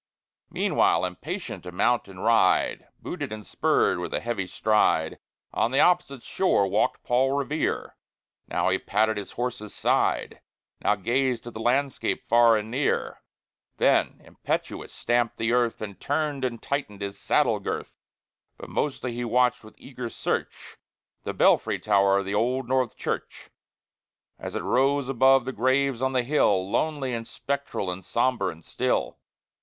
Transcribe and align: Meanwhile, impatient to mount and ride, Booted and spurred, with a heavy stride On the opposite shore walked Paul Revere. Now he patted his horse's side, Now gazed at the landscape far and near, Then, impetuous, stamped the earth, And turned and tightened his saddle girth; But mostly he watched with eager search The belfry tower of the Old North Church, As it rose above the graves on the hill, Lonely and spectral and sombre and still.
Meanwhile, 0.49 1.05
impatient 1.05 1.61
to 1.61 1.71
mount 1.71 2.07
and 2.07 2.23
ride, 2.23 2.87
Booted 2.99 3.31
and 3.31 3.45
spurred, 3.45 3.99
with 3.99 4.15
a 4.15 4.19
heavy 4.19 4.47
stride 4.47 5.19
On 5.53 5.69
the 5.69 5.79
opposite 5.79 6.23
shore 6.23 6.65
walked 6.65 7.03
Paul 7.03 7.33
Revere. 7.33 7.95
Now 8.47 8.69
he 8.69 8.79
patted 8.79 9.17
his 9.17 9.33
horse's 9.33 9.75
side, 9.75 10.41
Now 10.83 10.95
gazed 10.95 11.45
at 11.45 11.53
the 11.53 11.59
landscape 11.59 12.23
far 12.27 12.57
and 12.57 12.71
near, 12.71 13.21
Then, 13.77 14.19
impetuous, 14.25 14.91
stamped 14.91 15.37
the 15.37 15.53
earth, 15.53 15.83
And 15.83 15.99
turned 16.01 16.43
and 16.43 16.59
tightened 16.59 17.01
his 17.03 17.19
saddle 17.19 17.59
girth; 17.59 17.93
But 18.57 18.71
mostly 18.71 19.13
he 19.13 19.23
watched 19.23 19.63
with 19.63 19.75
eager 19.77 20.09
search 20.09 20.77
The 21.25 21.35
belfry 21.35 21.77
tower 21.77 22.17
of 22.17 22.25
the 22.25 22.33
Old 22.33 22.67
North 22.67 22.97
Church, 22.97 23.51
As 24.39 24.55
it 24.55 24.63
rose 24.63 25.07
above 25.07 25.45
the 25.45 25.51
graves 25.53 26.01
on 26.01 26.13
the 26.13 26.23
hill, 26.23 26.67
Lonely 26.67 27.13
and 27.13 27.27
spectral 27.27 27.91
and 27.91 28.03
sombre 28.03 28.47
and 28.47 28.65
still. 28.65 29.19